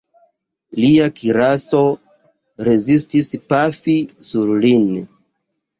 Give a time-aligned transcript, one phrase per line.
[0.83, 1.83] Lia kiraso
[2.71, 3.99] rezistis pafi
[4.31, 4.91] sur lin.